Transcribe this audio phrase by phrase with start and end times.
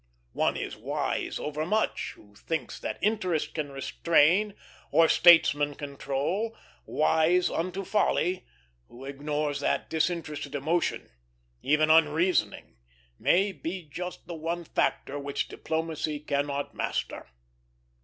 [0.33, 4.55] One is wise overmuch who thinks that interest can restrain
[4.89, 8.47] or statesmen control; wise unto folly
[8.87, 11.11] who ignores that disinterested emotion,
[11.61, 12.77] even unreasoning,
[13.19, 17.27] may be just the one factor which diplomacy cannot master.